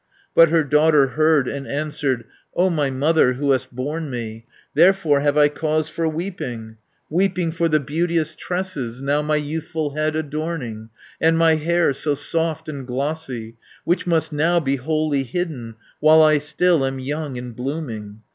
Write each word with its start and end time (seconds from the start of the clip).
But 0.33 0.49
her 0.49 0.63
daughter 0.63 1.09
heard 1.09 1.47
and 1.47 1.67
answered, 1.67 2.23
"O 2.55 2.71
my 2.71 2.89
mother 2.89 3.33
who 3.33 3.51
hast 3.51 3.71
borne 3.71 4.09
me, 4.09 4.47
550 4.73 4.73
Therefore 4.73 5.19
have 5.19 5.37
I 5.37 5.47
cause 5.47 5.89
for 5.89 6.07
weeping, 6.09 6.77
Weeping 7.07 7.51
for 7.51 7.69
the 7.69 7.79
beauteous 7.79 8.33
tresses, 8.35 8.99
Now 8.99 9.21
my 9.21 9.35
youthful 9.35 9.93
head 9.95 10.15
adorning, 10.15 10.89
And 11.21 11.37
my 11.37 11.53
hair 11.57 11.93
so 11.93 12.15
soft 12.15 12.67
and 12.67 12.87
glossy, 12.87 13.57
Which 13.85 14.07
must 14.07 14.33
now 14.33 14.59
be 14.59 14.77
wholly 14.77 15.21
hidden, 15.21 15.75
While 15.99 16.23
I 16.23 16.39
still 16.39 16.83
am 16.83 16.97
young 16.97 17.37
and 17.37 17.55
blooming. 17.55 18.21